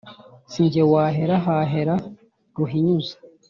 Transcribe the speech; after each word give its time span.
Si 0.51 0.61
jye 0.71 0.83
wahera 0.91 1.35
hahera 1.45 1.95
Ruhinyuza. 2.57 3.15